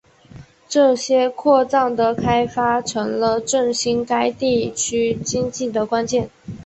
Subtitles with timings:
[0.67, 6.27] 这些矿藏的开发成了振兴该地区经济的关键。